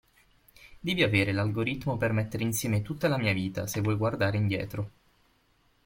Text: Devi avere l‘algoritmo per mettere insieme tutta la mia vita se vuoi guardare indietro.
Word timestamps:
Devi 0.79 1.03
avere 1.03 1.31
l‘algoritmo 1.31 1.95
per 1.95 2.11
mettere 2.11 2.41
insieme 2.43 2.81
tutta 2.81 3.07
la 3.07 3.19
mia 3.19 3.33
vita 3.33 3.67
se 3.67 3.81
vuoi 3.81 3.97
guardare 3.97 4.35
indietro. 4.37 4.89